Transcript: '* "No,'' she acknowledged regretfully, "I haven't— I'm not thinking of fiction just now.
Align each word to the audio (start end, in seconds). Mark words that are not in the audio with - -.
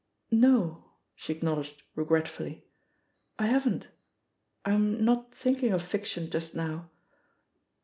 '* 0.25 0.31
"No,'' 0.47 0.93
she 1.13 1.31
acknowledged 1.31 1.83
regretfully, 1.93 2.65
"I 3.37 3.45
haven't— 3.45 3.89
I'm 4.65 5.05
not 5.05 5.31
thinking 5.31 5.71
of 5.73 5.83
fiction 5.83 6.31
just 6.31 6.55
now. 6.55 6.89